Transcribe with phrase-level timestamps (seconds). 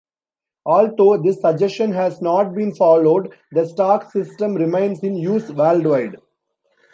[0.65, 6.17] Although this suggestion has not been followed, the Stock system remains in use worldwide.